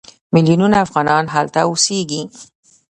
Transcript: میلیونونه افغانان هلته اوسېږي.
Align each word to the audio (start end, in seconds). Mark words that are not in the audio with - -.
میلیونونه 0.33 0.77
افغانان 0.85 1.25
هلته 1.35 1.59
اوسېږي. 1.67 2.21